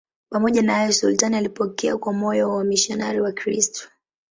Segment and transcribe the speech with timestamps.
[0.29, 3.89] Pamoja na hayo, sultani alipokea kwa moyo wamisionari Wakristo.